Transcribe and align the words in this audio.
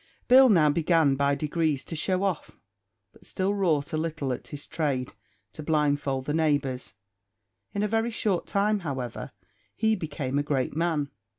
Bill 0.27 0.49
now 0.49 0.71
began 0.71 1.13
by 1.15 1.35
degrees 1.35 1.83
to 1.83 1.95
show 1.95 2.23
off; 2.23 2.57
but 3.13 3.23
still 3.23 3.53
wrought 3.53 3.93
a 3.93 3.97
little 3.97 4.33
at 4.33 4.47
his 4.47 4.65
trade 4.65 5.13
to 5.53 5.61
blindfold 5.61 6.25
the 6.25 6.33
neighbours. 6.33 6.93
In 7.75 7.83
a 7.83 7.87
very 7.87 8.09
short 8.09 8.47
time, 8.47 8.79
however, 8.79 9.31
he 9.75 9.95
became 9.95 10.39
a 10.39 10.41
great 10.41 10.75
man. 10.75 11.11